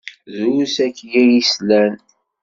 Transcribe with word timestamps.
Drus 0.33 0.75
akya 0.87 1.13
i 1.23 1.31
yeslan. 1.33 1.93